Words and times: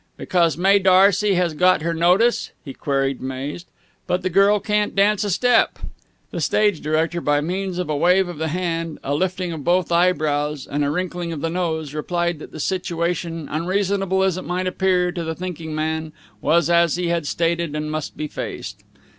"Because 0.17 0.57
Mae 0.57 0.79
D'Arcy 0.79 1.35
has 1.35 1.53
got 1.53 1.83
her 1.83 1.93
notice?" 1.93 2.49
he 2.65 2.73
queried, 2.73 3.19
amazed. 3.19 3.67
"But 4.07 4.23
the 4.23 4.31
girl 4.31 4.59
can't 4.59 4.95
dance 4.95 5.23
a 5.23 5.29
step." 5.29 5.77
The 6.31 6.41
stage 6.41 6.81
director, 6.81 7.21
by 7.21 7.39
means 7.39 7.77
of 7.77 7.87
a 7.87 7.95
wave 7.95 8.27
of 8.27 8.39
the 8.39 8.47
hand, 8.47 8.97
a 9.03 9.13
lifting 9.13 9.51
of 9.51 9.63
both 9.63 9.91
eyebrows, 9.91 10.65
and 10.65 10.83
a 10.83 10.89
wrinkling 10.89 11.31
of 11.31 11.41
the 11.41 11.51
nose, 11.51 11.93
replied 11.93 12.39
that 12.39 12.51
the 12.51 12.59
situation, 12.59 13.47
unreasonable 13.47 14.23
as 14.23 14.37
it 14.39 14.43
might 14.43 14.65
appear 14.65 15.11
to 15.11 15.23
the 15.23 15.35
thinking 15.35 15.75
man, 15.75 16.13
was 16.41 16.67
as 16.67 16.95
he 16.95 17.09
had 17.09 17.27
stated 17.27 17.75
and 17.75 17.91
must 17.91 18.17
be 18.17 18.25
faced. 18.27 18.81